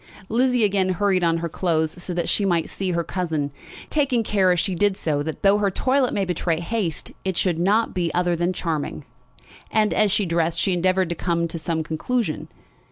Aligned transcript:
Lizzie 0.29 0.63
again 0.63 0.89
hurried 0.89 1.23
on 1.23 1.37
her 1.37 1.47
clothes 1.47 2.01
so 2.01 2.11
that 2.15 2.27
she 2.27 2.43
might 2.43 2.71
see 2.71 2.93
her 2.93 3.03
cousin, 3.03 3.51
taking 3.91 4.23
care 4.23 4.51
as 4.51 4.59
she 4.59 4.73
did 4.73 4.97
so 4.97 5.21
that 5.21 5.43
though 5.43 5.59
her 5.59 5.69
toilet 5.69 6.11
might 6.11 6.27
betray 6.27 6.59
haste, 6.59 7.11
it 7.23 7.37
should 7.37 7.59
not 7.59 7.93
be 7.93 8.11
other 8.15 8.35
than 8.35 8.51
charming. 8.51 9.05
And 9.69 9.93
as 9.93 10.11
she 10.11 10.25
dressed 10.25 10.59
she 10.59 10.73
endeavoured 10.73 11.09
to 11.09 11.15
come 11.15 11.47
to 11.47 11.59
some 11.59 11.83
conclusion. 11.83 12.47